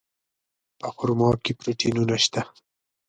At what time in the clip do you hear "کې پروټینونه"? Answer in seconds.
1.43-2.15